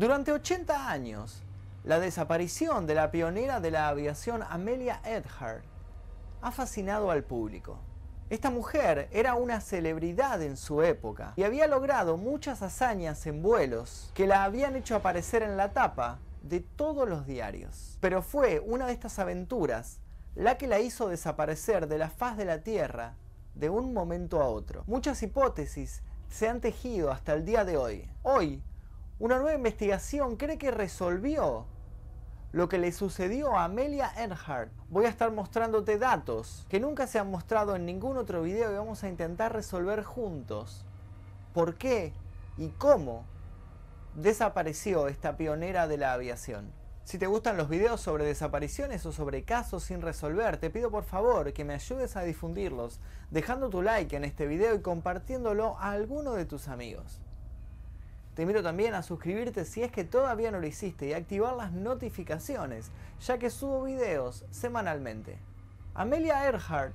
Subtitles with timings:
[0.00, 1.42] Durante 80 años,
[1.84, 5.62] la desaparición de la pionera de la aviación Amelia Earhart
[6.40, 7.76] ha fascinado al público.
[8.30, 14.10] Esta mujer era una celebridad en su época y había logrado muchas hazañas en vuelos
[14.14, 17.98] que la habían hecho aparecer en la tapa de todos los diarios.
[18.00, 20.00] Pero fue una de estas aventuras
[20.34, 23.16] la que la hizo desaparecer de la faz de la Tierra
[23.54, 24.82] de un momento a otro.
[24.86, 28.08] Muchas hipótesis se han tejido hasta el día de hoy.
[28.22, 28.62] Hoy,
[29.20, 31.66] una nueva investigación cree que resolvió
[32.52, 34.72] lo que le sucedió a Amelia Earhart.
[34.88, 38.76] Voy a estar mostrándote datos que nunca se han mostrado en ningún otro video y
[38.76, 40.86] vamos a intentar resolver juntos
[41.52, 42.14] por qué
[42.56, 43.26] y cómo
[44.14, 46.72] desapareció esta pionera de la aviación.
[47.04, 51.04] Si te gustan los videos sobre desapariciones o sobre casos sin resolver, te pido por
[51.04, 53.00] favor que me ayudes a difundirlos,
[53.30, 57.20] dejando tu like en este video y compartiéndolo a alguno de tus amigos.
[58.40, 61.72] Te invito también a suscribirte si es que todavía no lo hiciste y activar las
[61.72, 62.90] notificaciones,
[63.20, 65.36] ya que subo videos semanalmente.
[65.92, 66.94] Amelia Earhart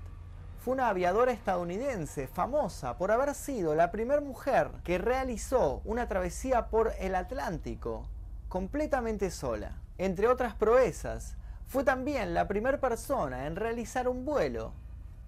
[0.58, 6.66] fue una aviadora estadounidense famosa por haber sido la primera mujer que realizó una travesía
[6.70, 8.10] por el Atlántico
[8.50, 9.74] completamente sola.
[10.00, 11.38] Entre otras proezas,
[11.68, 14.74] fue también la primera persona en realizar un vuelo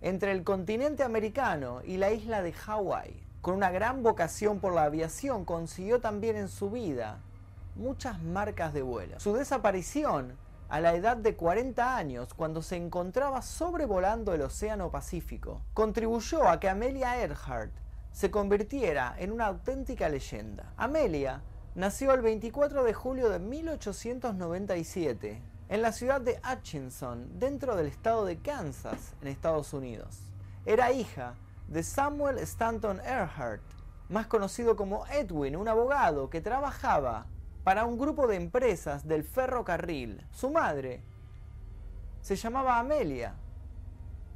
[0.02, 4.83] entre el continente americano y la isla de Hawái con una gran vocación por la
[4.83, 7.19] aviación, consiguió también en su vida
[7.75, 9.19] muchas marcas de vuelo.
[9.19, 10.35] Su desaparición
[10.69, 16.59] a la edad de 40 años, cuando se encontraba sobrevolando el Océano Pacífico, contribuyó a
[16.59, 17.71] que Amelia Earhart
[18.11, 20.73] se convirtiera en una auténtica leyenda.
[20.75, 21.41] Amelia
[21.75, 28.25] nació el 24 de julio de 1897 en la ciudad de Hutchinson, dentro del estado
[28.25, 30.19] de Kansas, en Estados Unidos.
[30.65, 31.35] Era hija
[31.67, 33.61] de Samuel Stanton Earhart,
[34.09, 37.27] más conocido como Edwin, un abogado que trabajaba
[37.63, 40.25] para un grupo de empresas del ferrocarril.
[40.31, 41.03] Su madre
[42.21, 43.35] se llamaba Amelia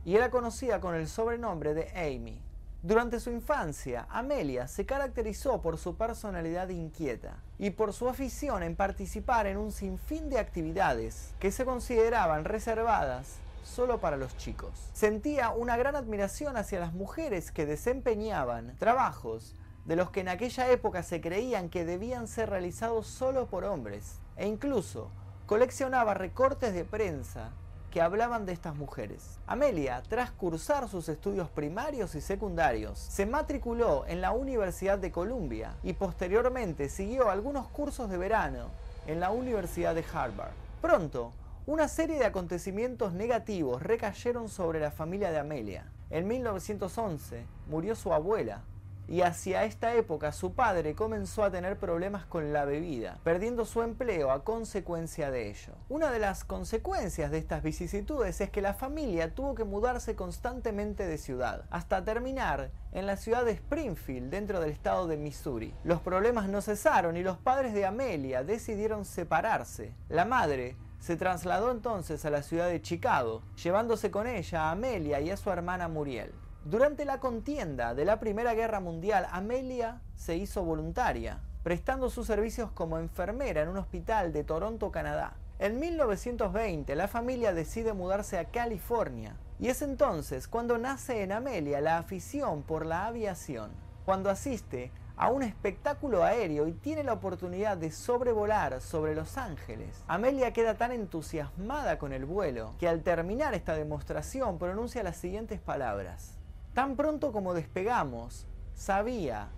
[0.03, 2.41] y era conocida con el sobrenombre de Amy.
[2.83, 8.75] Durante su infancia, Amelia se caracterizó por su personalidad inquieta y por su afición en
[8.75, 14.71] participar en un sinfín de actividades que se consideraban reservadas solo para los chicos.
[14.93, 19.55] Sentía una gran admiración hacia las mujeres que desempeñaban trabajos
[19.85, 24.19] de los que en aquella época se creían que debían ser realizados solo por hombres,
[24.35, 25.09] e incluso
[25.45, 27.51] coleccionaba recortes de prensa
[27.91, 29.39] que hablaban de estas mujeres.
[29.45, 35.75] Amelia, tras cursar sus estudios primarios y secundarios, se matriculó en la Universidad de Columbia
[35.83, 38.69] y posteriormente siguió algunos cursos de verano
[39.07, 40.53] en la Universidad de Harvard.
[40.81, 41.33] Pronto,
[41.67, 45.91] una serie de acontecimientos negativos recayeron sobre la familia de Amelia.
[46.09, 48.63] En 1911 murió su abuela
[49.07, 53.83] y hacia esta época su padre comenzó a tener problemas con la bebida, perdiendo su
[53.83, 55.73] empleo a consecuencia de ello.
[55.87, 61.05] Una de las consecuencias de estas vicisitudes es que la familia tuvo que mudarse constantemente
[61.05, 65.75] de ciudad, hasta terminar en la ciudad de Springfield, dentro del estado de Missouri.
[65.83, 69.93] Los problemas no cesaron y los padres de Amelia decidieron separarse.
[70.09, 75.19] La madre se trasladó entonces a la ciudad de Chicago, llevándose con ella a Amelia
[75.19, 76.31] y a su hermana Muriel.
[76.63, 82.71] Durante la contienda de la Primera Guerra Mundial, Amelia se hizo voluntaria, prestando sus servicios
[82.71, 85.33] como enfermera en un hospital de Toronto, Canadá.
[85.57, 91.81] En 1920 la familia decide mudarse a California y es entonces cuando nace en Amelia
[91.81, 93.71] la afición por la aviación,
[94.05, 100.03] cuando asiste a un espectáculo aéreo y tiene la oportunidad de sobrevolar sobre Los Ángeles.
[100.07, 105.59] Amelia queda tan entusiasmada con el vuelo que al terminar esta demostración pronuncia las siguientes
[105.59, 106.37] palabras.
[106.73, 109.49] Tan pronto como despegamos, sabía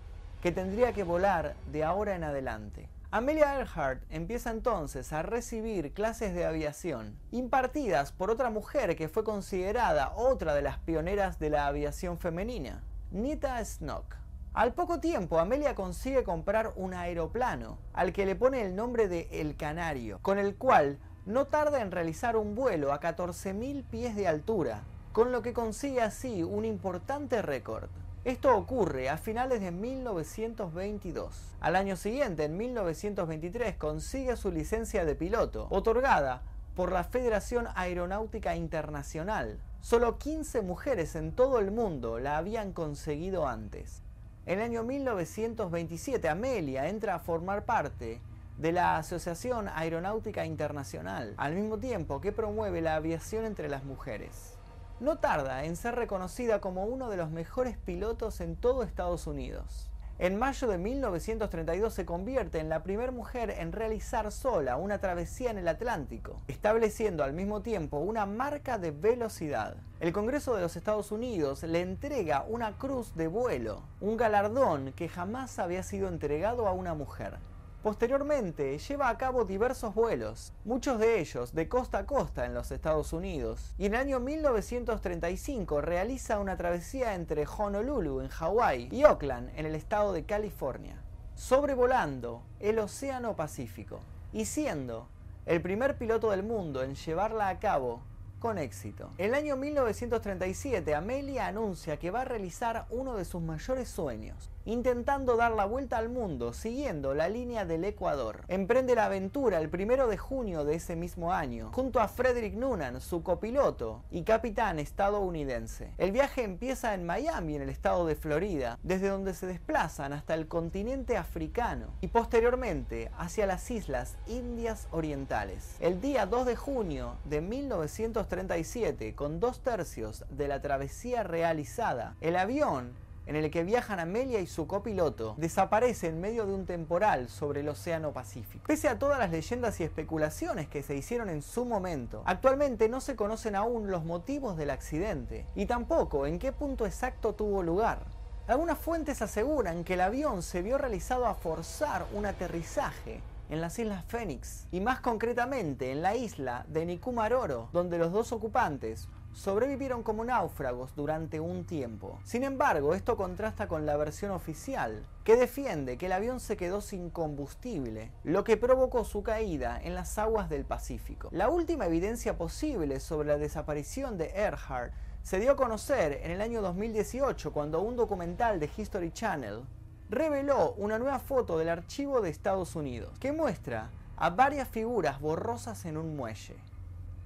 [0.42, 2.88] que tendría que volar de ahora en adelante.
[3.10, 9.22] Amelia Earhart empieza entonces a recibir clases de aviación, impartidas por otra mujer que fue
[9.22, 12.82] considerada otra de las pioneras de la aviación femenina,
[13.12, 14.23] Nita Snook.
[14.54, 19.26] Al poco tiempo, Amelia consigue comprar un aeroplano, al que le pone el nombre de
[19.32, 24.28] El Canario, con el cual no tarda en realizar un vuelo a 14.000 pies de
[24.28, 27.88] altura, con lo que consigue así un importante récord.
[28.24, 31.56] Esto ocurre a finales de 1922.
[31.58, 36.42] Al año siguiente, en 1923, consigue su licencia de piloto, otorgada
[36.76, 39.58] por la Federación Aeronáutica Internacional.
[39.80, 44.03] Solo 15 mujeres en todo el mundo la habían conseguido antes.
[44.46, 48.20] En el año 1927, Amelia entra a formar parte
[48.58, 54.58] de la Asociación Aeronáutica Internacional, al mismo tiempo que promueve la aviación entre las mujeres.
[55.00, 59.90] No tarda en ser reconocida como uno de los mejores pilotos en todo Estados Unidos.
[60.20, 65.50] En mayo de 1932 se convierte en la primera mujer en realizar sola una travesía
[65.50, 69.74] en el Atlántico, estableciendo al mismo tiempo una marca de velocidad.
[69.98, 75.08] El Congreso de los Estados Unidos le entrega una cruz de vuelo, un galardón que
[75.08, 77.38] jamás había sido entregado a una mujer.
[77.84, 82.70] Posteriormente lleva a cabo diversos vuelos, muchos de ellos de costa a costa en los
[82.70, 89.04] Estados Unidos, y en el año 1935 realiza una travesía entre Honolulu en Hawái y
[89.04, 90.96] Oakland en el estado de California,
[91.34, 94.00] sobrevolando el Océano Pacífico
[94.32, 95.10] y siendo
[95.44, 98.00] el primer piloto del mundo en llevarla a cabo
[98.38, 99.10] con éxito.
[99.18, 104.50] En el año 1937, Amelia anuncia que va a realizar uno de sus mayores sueños,
[104.64, 108.44] intentando dar la vuelta al mundo siguiendo la línea del Ecuador.
[108.48, 113.00] Emprende la aventura el primero de junio de ese mismo año, junto a Frederick Noonan,
[113.00, 115.92] su copiloto y capitán estadounidense.
[115.98, 120.34] El viaje empieza en Miami, en el estado de Florida, desde donde se desplazan hasta
[120.34, 125.76] el continente africano y posteriormente hacia las islas Indias Orientales.
[125.80, 132.36] El día 2 de junio de 1937, con dos tercios de la travesía realizada, el
[132.36, 132.92] avión
[133.26, 137.60] en el que viajan Amelia y su copiloto, desaparece en medio de un temporal sobre
[137.60, 138.64] el Océano Pacífico.
[138.66, 143.00] Pese a todas las leyendas y especulaciones que se hicieron en su momento, actualmente no
[143.00, 148.00] se conocen aún los motivos del accidente y tampoco en qué punto exacto tuvo lugar.
[148.46, 153.78] Algunas fuentes aseguran que el avión se vio realizado a forzar un aterrizaje en las
[153.78, 160.02] Islas Fénix y más concretamente en la isla de Nikumaroro, donde los dos ocupantes sobrevivieron
[160.02, 162.18] como náufragos durante un tiempo.
[162.24, 166.80] Sin embargo, esto contrasta con la versión oficial, que defiende que el avión se quedó
[166.80, 171.28] sin combustible, lo que provocó su caída en las aguas del Pacífico.
[171.32, 176.40] La última evidencia posible sobre la desaparición de Earhart se dio a conocer en el
[176.40, 179.62] año 2018 cuando un documental de History Channel
[180.10, 185.86] reveló una nueva foto del archivo de Estados Unidos que muestra a varias figuras borrosas
[185.86, 186.56] en un muelle.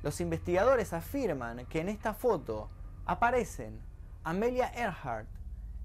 [0.02, 2.70] Los investigadores afirman que en esta foto
[3.04, 3.80] aparecen
[4.22, 5.28] Amelia Earhart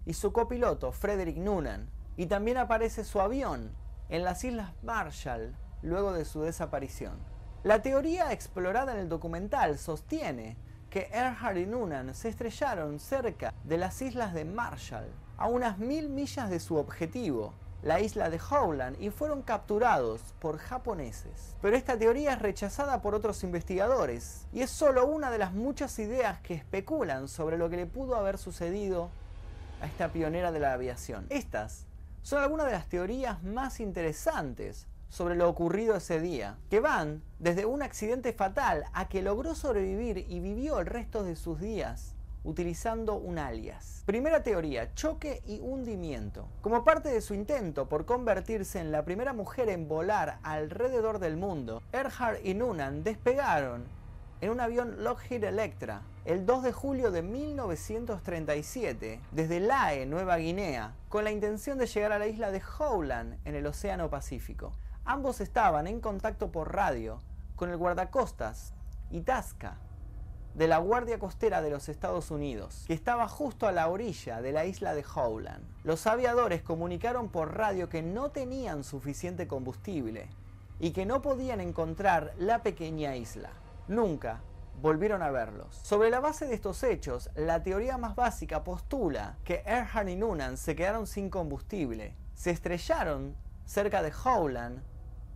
[0.05, 3.71] y su copiloto Frederick Noonan, y también aparece su avión
[4.09, 7.17] en las Islas Marshall luego de su desaparición.
[7.63, 10.57] La teoría explorada en el documental sostiene
[10.89, 15.07] que Earhart y Noonan se estrellaron cerca de las Islas de Marshall,
[15.37, 20.57] a unas mil millas de su objetivo, la isla de Howland y fueron capturados por
[20.57, 21.55] japoneses.
[21.61, 25.99] Pero esta teoría es rechazada por otros investigadores y es solo una de las muchas
[25.99, 29.09] ideas que especulan sobre lo que le pudo haber sucedido
[29.81, 31.25] a esta pionera de la aviación.
[31.29, 31.85] Estas
[32.21, 37.65] son algunas de las teorías más interesantes sobre lo ocurrido ese día, que van desde
[37.65, 42.12] un accidente fatal a que logró sobrevivir y vivió el resto de sus días
[42.43, 44.03] utilizando un alias.
[44.05, 46.47] Primera teoría, choque y hundimiento.
[46.61, 51.37] Como parte de su intento por convertirse en la primera mujer en volar alrededor del
[51.37, 53.85] mundo, Earhart y Noonan despegaron
[54.41, 60.93] en un avión Lockheed Electra el 2 de julio de 1937 desde Lae, Nueva Guinea,
[61.09, 64.73] con la intención de llegar a la isla de Howland en el Océano Pacífico.
[65.05, 67.21] Ambos estaban en contacto por radio
[67.55, 68.73] con el guardacostas
[69.11, 69.77] Itasca,
[70.55, 74.51] de la Guardia Costera de los Estados Unidos, que estaba justo a la orilla de
[74.51, 75.63] la isla de Howland.
[75.83, 80.29] Los aviadores comunicaron por radio que no tenían suficiente combustible
[80.79, 83.49] y que no podían encontrar la pequeña isla.
[83.87, 84.41] Nunca
[84.81, 85.75] volvieron a verlos.
[85.81, 90.57] Sobre la base de estos hechos, la teoría más básica postula que Earhart y Noonan
[90.57, 93.35] se quedaron sin combustible, se estrellaron
[93.65, 94.83] cerca de Howland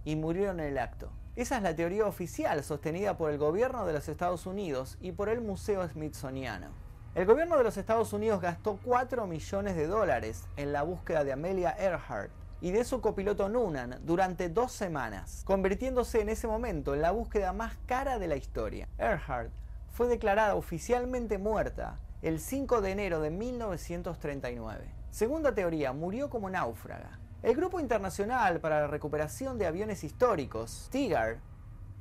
[0.06, 1.12] y murieron en el acto.
[1.38, 5.30] Esa es la teoría oficial sostenida por el gobierno de los Estados Unidos y por
[5.30, 6.70] el Museo Smithsoniano.
[7.14, 11.34] El gobierno de los Estados Unidos gastó 4 millones de dólares en la búsqueda de
[11.34, 17.04] Amelia Earhart y de su copiloto Noonan durante dos semanas, convirtiéndose en ese momento en
[17.04, 18.88] la búsqueda más cara de la historia.
[18.98, 19.52] Earhart
[19.92, 24.92] fue declarada oficialmente muerta el 5 de enero de 1939.
[25.12, 27.20] Segunda teoría, murió como náufraga.
[27.48, 31.38] El Grupo Internacional para la Recuperación de Aviones Históricos, TIGAR,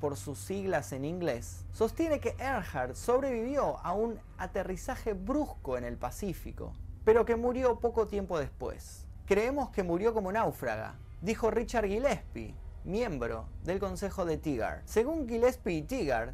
[0.01, 5.95] por sus siglas en inglés, sostiene que Earhart sobrevivió a un aterrizaje brusco en el
[5.95, 6.73] Pacífico,
[7.05, 9.05] pero que murió poco tiempo después.
[9.25, 14.81] Creemos que murió como náufraga, dijo Richard Gillespie, miembro del Consejo de TIGAR.
[14.83, 16.33] Según Gillespie y TIGAR,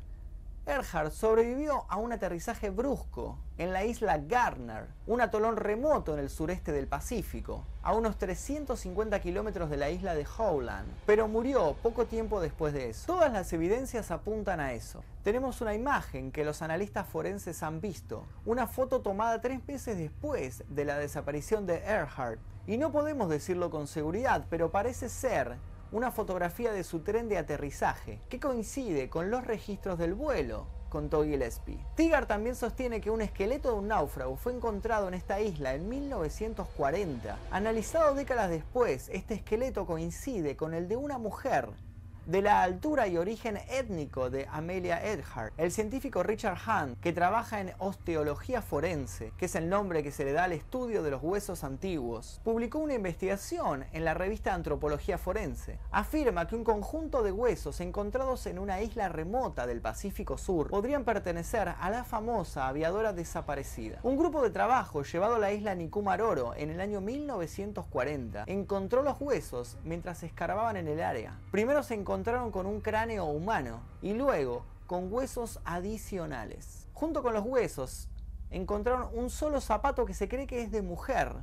[0.65, 6.29] Earhart sobrevivió a un aterrizaje brusco en la isla Gardner, un atolón remoto en el
[6.29, 12.05] sureste del Pacífico, a unos 350 kilómetros de la isla de Howland, pero murió poco
[12.05, 13.07] tiempo después de eso.
[13.07, 15.03] Todas las evidencias apuntan a eso.
[15.21, 20.63] Tenemos una imagen que los analistas forenses han visto, una foto tomada tres meses después
[20.69, 25.57] de la desaparición de Earhart, y no podemos decirlo con seguridad, pero parece ser
[25.93, 31.23] una fotografía de su tren de aterrizaje, que coincide con los registros del vuelo, contó
[31.23, 31.85] Gillespie.
[31.95, 35.87] Tigar también sostiene que un esqueleto de un náufrago fue encontrado en esta isla en
[35.87, 37.37] 1940.
[37.51, 41.69] Analizado décadas después, este esqueleto coincide con el de una mujer
[42.25, 45.53] de la altura y origen étnico de Amelia Earhart.
[45.57, 50.23] El científico Richard Hunt, que trabaja en osteología forense, que es el nombre que se
[50.25, 55.17] le da al estudio de los huesos antiguos, publicó una investigación en la revista Antropología
[55.17, 55.79] Forense.
[55.91, 61.03] Afirma que un conjunto de huesos encontrados en una isla remota del Pacífico Sur podrían
[61.03, 63.99] pertenecer a la famosa aviadora desaparecida.
[64.03, 69.19] Un grupo de trabajo llevado a la isla Nikumaroro en el año 1940 encontró los
[69.19, 71.39] huesos mientras escarbaban en el área.
[71.51, 76.87] Primero se encontraron con un cráneo humano y luego con huesos adicionales.
[76.93, 78.07] Junto con los huesos
[78.51, 81.33] encontraron un solo zapato que se cree que es de mujer,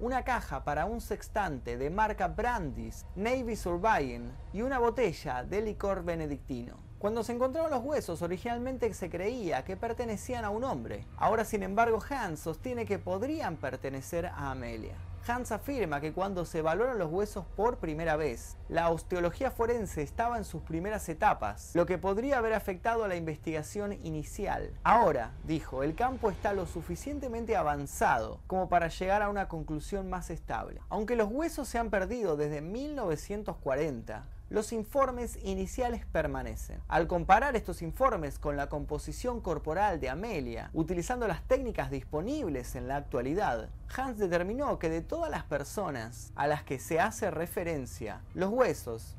[0.00, 6.02] una caja para un sextante de marca Brandis Navy Surviving y una botella de licor
[6.02, 6.76] benedictino.
[6.98, 11.06] Cuando se encontraron los huesos, originalmente se creía que pertenecían a un hombre.
[11.18, 14.96] Ahora, sin embargo, Hans sostiene que podrían pertenecer a Amelia.
[15.26, 20.38] Hans afirma que cuando se evaluaron los huesos por primera vez, la osteología forense estaba
[20.38, 24.70] en sus primeras etapas, lo que podría haber afectado a la investigación inicial.
[24.84, 30.30] Ahora, dijo, el campo está lo suficientemente avanzado como para llegar a una conclusión más
[30.30, 30.80] estable.
[30.88, 36.80] Aunque los huesos se han perdido desde 1940, los informes iniciales permanecen.
[36.86, 42.86] Al comparar estos informes con la composición corporal de Amelia, utilizando las técnicas disponibles en
[42.86, 48.20] la actualidad, Hans determinó que de todas las personas a las que se hace referencia,
[48.34, 49.16] los huesos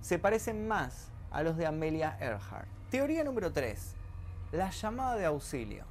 [0.00, 2.68] se parecen más a los de Amelia Earhart.
[2.90, 3.94] Teoría número 3.
[4.52, 5.84] La llamada de auxilio.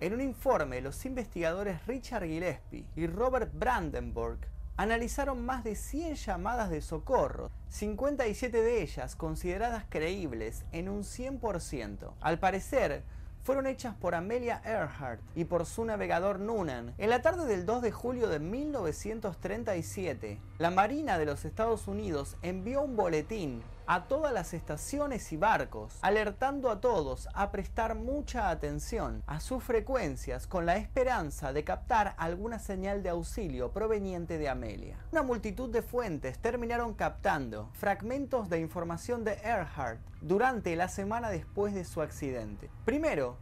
[0.00, 6.70] En un informe, los investigadores Richard Gillespie y Robert Brandenburg analizaron más de 100 llamadas
[6.70, 12.12] de socorro, 57 de ellas consideradas creíbles en un 100%.
[12.20, 13.02] Al parecer,
[13.42, 16.94] fueron hechas por Amelia Earhart y por su navegador Noonan.
[16.98, 22.36] En la tarde del 2 de julio de 1937, la Marina de los Estados Unidos
[22.42, 28.50] envió un boletín a todas las estaciones y barcos, alertando a todos a prestar mucha
[28.50, 34.48] atención a sus frecuencias con la esperanza de captar alguna señal de auxilio proveniente de
[34.48, 34.96] Amelia.
[35.12, 41.74] Una multitud de fuentes terminaron captando fragmentos de información de Earhart durante la semana después
[41.74, 42.70] de su accidente.
[42.84, 43.36] Primero,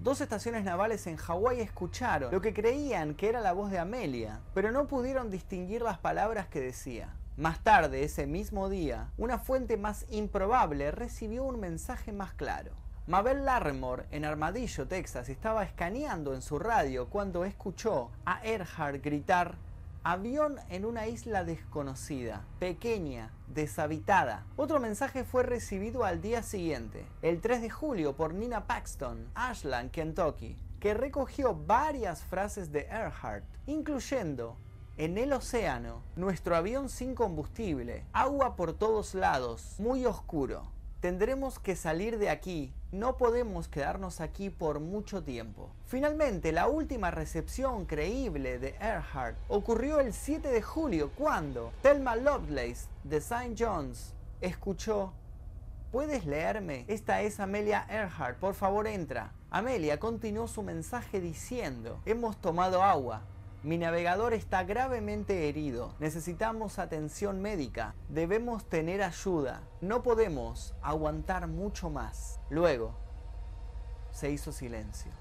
[0.00, 4.40] Dos estaciones navales en Hawái escucharon lo que creían que era la voz de Amelia,
[4.54, 7.14] pero no pudieron distinguir las palabras que decía.
[7.40, 12.72] Más tarde, ese mismo día, una fuente más improbable recibió un mensaje más claro.
[13.06, 19.54] Mabel Larmore, en Armadillo, Texas, estaba escaneando en su radio cuando escuchó a Earhart gritar
[20.02, 24.44] Avión en una isla desconocida, pequeña, deshabitada.
[24.58, 29.92] Otro mensaje fue recibido al día siguiente, el 3 de julio, por Nina Paxton, Ashland,
[29.92, 34.58] Kentucky, que recogió varias frases de Earhart, incluyendo
[35.00, 40.64] en el océano, nuestro avión sin combustible, agua por todos lados, muy oscuro.
[41.00, 45.70] Tendremos que salir de aquí, no podemos quedarnos aquí por mucho tiempo.
[45.86, 52.88] Finalmente, la última recepción creíble de Earhart ocurrió el 7 de julio cuando Thelma Lovelace
[53.02, 53.54] de St.
[53.58, 55.14] John's escuchó
[55.92, 56.84] ¿Puedes leerme?
[56.88, 59.32] Esta es Amelia Earhart, por favor entra.
[59.50, 63.22] Amelia continuó su mensaje diciendo, hemos tomado agua,
[63.62, 65.94] mi navegador está gravemente herido.
[65.98, 67.94] Necesitamos atención médica.
[68.08, 69.60] Debemos tener ayuda.
[69.82, 72.40] No podemos aguantar mucho más.
[72.48, 72.94] Luego,
[74.12, 75.12] se hizo silencio.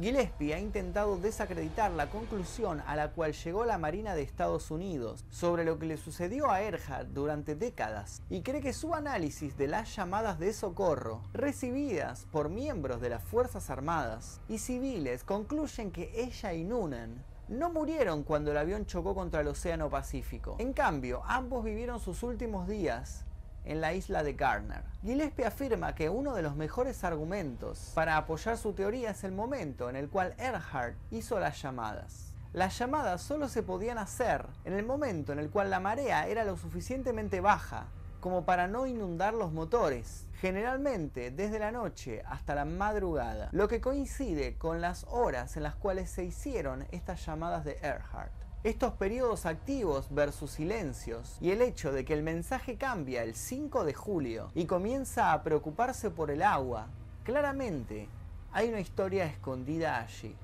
[0.00, 5.24] Gillespie ha intentado desacreditar la conclusión a la cual llegó la Marina de Estados Unidos
[5.30, 9.68] sobre lo que le sucedió a Earhart durante décadas y cree que su análisis de
[9.68, 16.10] las llamadas de socorro recibidas por miembros de las Fuerzas Armadas y civiles concluyen que
[16.14, 20.56] ella y Noonan no murieron cuando el avión chocó contra el Océano Pacífico.
[20.58, 23.24] En cambio, ambos vivieron sus últimos días
[23.64, 24.82] en la isla de Garner.
[25.02, 29.90] Gillespie afirma que uno de los mejores argumentos para apoyar su teoría es el momento
[29.90, 32.32] en el cual Earhart hizo las llamadas.
[32.52, 36.44] Las llamadas solo se podían hacer en el momento en el cual la marea era
[36.44, 37.88] lo suficientemente baja
[38.20, 43.80] como para no inundar los motores, generalmente desde la noche hasta la madrugada, lo que
[43.80, 48.32] coincide con las horas en las cuales se hicieron estas llamadas de Earhart.
[48.64, 53.84] Estos periodos activos versus silencios y el hecho de que el mensaje cambia el 5
[53.84, 56.88] de julio y comienza a preocuparse por el agua,
[57.22, 58.08] claramente
[58.52, 60.36] hay una historia escondida allí.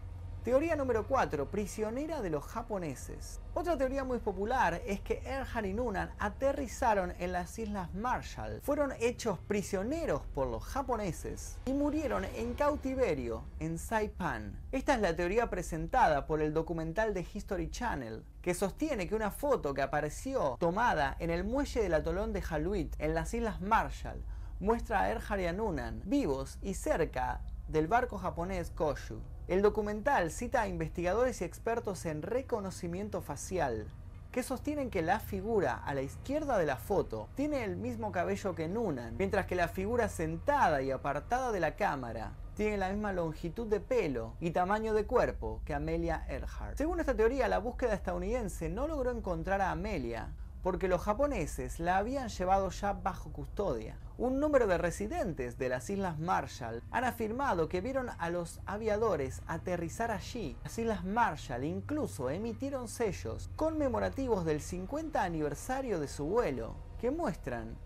[0.45, 1.53] Teoría número 4.
[1.53, 3.41] Prisionera de los japoneses.
[3.55, 8.93] Otra teoría muy popular es que Earhart y Noonan aterrizaron en las Islas Marshall, fueron
[8.99, 14.59] hechos prisioneros por los japoneses y murieron en cautiverio en Saipan.
[14.73, 19.31] Esta es la teoría presentada por el documental de History Channel, que sostiene que una
[19.31, 24.25] foto que apareció tomada en el muelle del atolón de Haluit en las Islas Marshall
[24.59, 29.21] muestra a Earhart y a Noonan vivos y cerca del barco japonés Koshu.
[29.53, 33.87] El documental cita a investigadores y expertos en reconocimiento facial
[34.31, 38.55] que sostienen que la figura a la izquierda de la foto tiene el mismo cabello
[38.55, 43.13] que Noonan, mientras que la figura sentada y apartada de la cámara tiene la misma
[43.13, 46.79] longitud de pelo y tamaño de cuerpo que Amelia Earhart.
[46.79, 50.31] Según esta teoría, la búsqueda estadounidense no logró encontrar a Amelia
[50.63, 53.99] porque los japoneses la habían llevado ya bajo custodia.
[54.17, 59.43] Un número de residentes de las Islas Marshall han afirmado que vieron a los aviadores
[59.47, 60.57] aterrizar allí.
[60.63, 67.77] Las Islas Marshall incluso emitieron sellos conmemorativos del 50 aniversario de su vuelo que muestran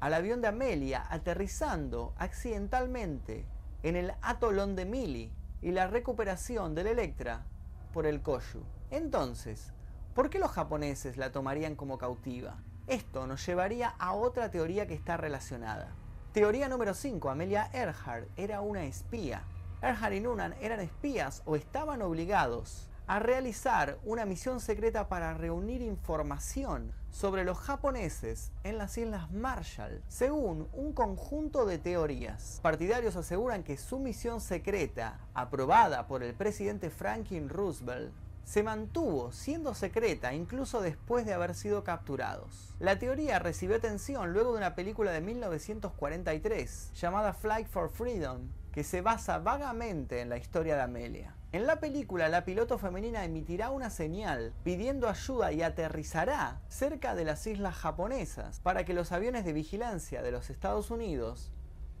[0.00, 3.46] al avión de Amelia aterrizando accidentalmente
[3.82, 7.46] en el atolón de Mili y la recuperación del Electra
[7.92, 8.64] por el Koyu.
[8.90, 9.72] Entonces,
[10.16, 12.56] ¿Por qué los japoneses la tomarían como cautiva?
[12.86, 15.90] Esto nos llevaría a otra teoría que está relacionada.
[16.32, 17.28] Teoría número 5.
[17.28, 19.42] Amelia Earhart era una espía.
[19.82, 25.82] Earhart y Noonan eran espías o estaban obligados a realizar una misión secreta para reunir
[25.82, 32.58] información sobre los japoneses en las Islas Marshall, según un conjunto de teorías.
[32.62, 38.14] Partidarios aseguran que su misión secreta, aprobada por el presidente Franklin Roosevelt,
[38.46, 42.74] se mantuvo siendo secreta incluso después de haber sido capturados.
[42.78, 48.84] La teoría recibió atención luego de una película de 1943 llamada Flight for Freedom, que
[48.84, 51.34] se basa vagamente en la historia de Amelia.
[51.50, 57.24] En la película, la piloto femenina emitirá una señal pidiendo ayuda y aterrizará cerca de
[57.24, 61.50] las islas japonesas para que los aviones de vigilancia de los Estados Unidos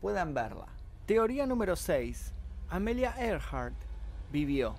[0.00, 0.66] puedan verla.
[1.06, 2.32] Teoría número 6.
[2.68, 3.74] Amelia Earhart
[4.30, 4.76] vivió.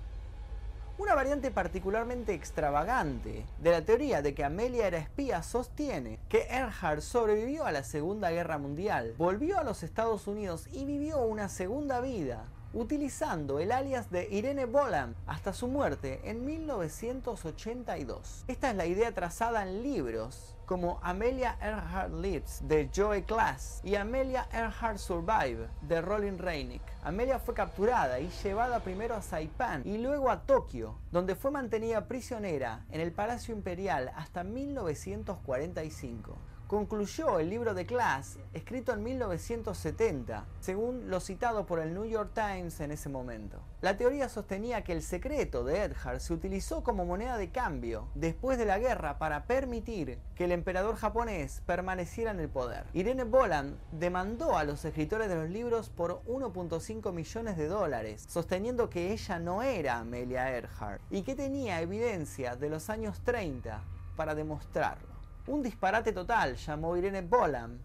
[0.98, 7.02] Una variante particularmente extravagante de la teoría de que Amelia era espía sostiene que Earhart
[7.02, 12.00] sobrevivió a la Segunda Guerra Mundial, volvió a los Estados Unidos y vivió una segunda
[12.00, 18.44] vida utilizando el alias de Irene Bolam hasta su muerte en 1982.
[18.48, 23.94] Esta es la idea trazada en libros como Amelia Earhart Lives de Joe Class y
[23.94, 26.82] Amelia Earhart Survive de Rolling Reinick.
[27.02, 32.06] Amelia fue capturada y llevada primero a Saipan y luego a Tokio, donde fue mantenida
[32.06, 36.36] prisionera en el Palacio Imperial hasta 1945
[36.68, 42.32] concluyó el libro de Class, escrito en 1970, según lo citado por el New York
[42.34, 43.62] Times en ese momento.
[43.80, 48.58] La teoría sostenía que el secreto de Edgar se utilizó como moneda de cambio después
[48.58, 52.84] de la guerra para permitir que el emperador japonés permaneciera en el poder.
[52.92, 58.90] Irene Boland demandó a los escritores de los libros por 1.5 millones de dólares, sosteniendo
[58.90, 63.82] que ella no era Amelia Earhart y que tenía evidencia de los años 30
[64.16, 65.07] para demostrarlo.
[65.48, 67.78] Un disparate total, llamó Irene Bolam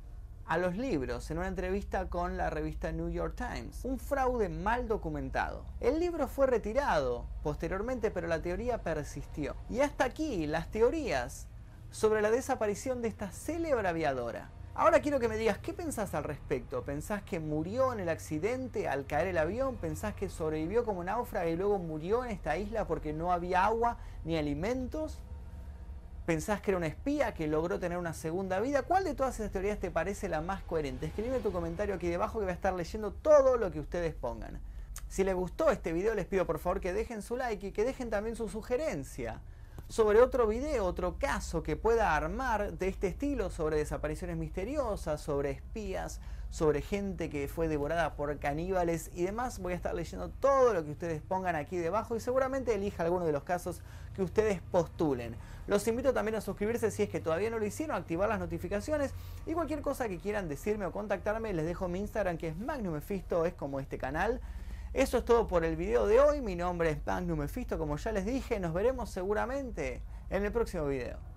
[0.46, 3.86] a los libros en una entrevista con la revista New York Times.
[3.86, 5.64] Un fraude mal documentado.
[5.80, 9.56] El libro fue retirado posteriormente, pero la teoría persistió.
[9.70, 11.48] Y hasta aquí las teorías
[11.90, 14.50] sobre la desaparición de esta célebre aviadora.
[14.76, 16.84] Ahora quiero que me digas, ¿qué pensás al respecto?
[16.84, 19.78] ¿Pensás que murió en el accidente al caer el avión?
[19.78, 24.00] ¿Pensás que sobrevivió como náufraga y luego murió en esta isla porque no había agua
[24.26, 25.22] ni alimentos?
[26.26, 28.84] ¿Pensás que era una espía que logró tener una segunda vida?
[28.84, 31.08] ¿Cuál de todas esas teorías te parece la más coherente?
[31.08, 34.62] Escribe tu comentario aquí debajo que voy a estar leyendo todo lo que ustedes pongan.
[35.10, 37.84] Si les gustó este video les pido por favor que dejen su like y que
[37.84, 39.42] dejen también su sugerencia
[39.88, 45.52] sobre otro video, otro caso que pueda armar de este estilo sobre desapariciones misteriosas, sobre
[45.52, 46.20] espías,
[46.50, 49.60] sobre gente que fue devorada por caníbales y demás.
[49.60, 53.26] Voy a estar leyendo todo lo que ustedes pongan aquí debajo y seguramente elija alguno
[53.26, 53.82] de los casos
[54.16, 55.36] que ustedes postulen.
[55.66, 59.14] Los invito también a suscribirse si es que todavía no lo hicieron, activar las notificaciones
[59.46, 62.98] y cualquier cosa que quieran decirme o contactarme, les dejo mi Instagram que es Magnum
[62.98, 64.40] es como este canal.
[64.94, 66.40] Eso es todo por el video de hoy.
[66.40, 68.60] Mi nombre es Magnum Mephisto, como ya les dije.
[68.60, 71.33] Nos veremos seguramente en el próximo video.